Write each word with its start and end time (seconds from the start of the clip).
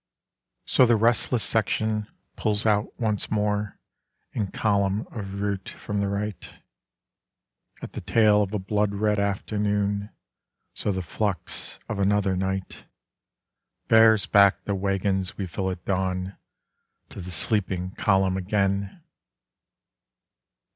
_So 0.67 0.87
the 0.87 0.95
restless 0.95 1.43
section 1.43 2.07
pulls 2.35 2.65
out 2.65 2.99
once 2.99 3.29
more 3.29 3.77
in 4.31 4.47
column 4.47 5.05
of 5.11 5.39
route 5.41 5.69
from 5.69 5.99
the 5.99 6.07
right, 6.07 6.55
At 7.83 7.93
the 7.93 8.01
tail 8.01 8.41
of 8.41 8.51
a 8.51 8.57
blood 8.57 8.95
red 8.95 9.19
afternoon; 9.19 10.09
so 10.73 10.91
the 10.91 11.03
flux 11.03 11.77
of 11.87 11.99
another 11.99 12.35
night 12.35 12.85
Bears 13.89 14.25
back 14.25 14.63
the 14.63 14.73
wagons 14.73 15.37
we 15.37 15.45
fill 15.45 15.69
at 15.69 15.85
dawn 15.85 16.35
to 17.09 17.21
the 17.21 17.29
sleeping 17.29 17.91
column 17.91 18.37
again... 18.37 19.03